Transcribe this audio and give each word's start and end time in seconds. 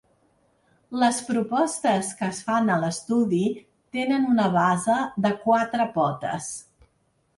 Les 1.01 1.19
propostes 1.27 2.09
que 2.21 2.29
es 2.35 2.39
fan 2.49 2.71
a 2.75 2.79
l’estudi 2.85 3.43
tenen 3.99 4.27
una 4.33 4.49
base 4.59 4.99
de 5.27 5.35
quatre 5.47 5.89
potes. 6.01 6.53